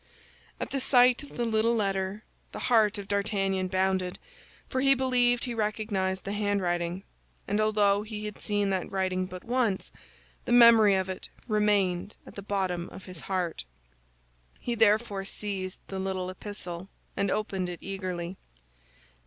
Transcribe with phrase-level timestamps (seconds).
[0.59, 4.17] At the sight of the little letter the heart of D'Artagnan bounded,
[4.67, 7.03] for he believed he recognized the handwriting,
[7.47, 9.91] and although he had seen that writing but once,
[10.45, 13.63] the memory of it remained at the bottom of his heart.
[14.59, 18.37] He therefore seized the little epistle, and opened it eagerly.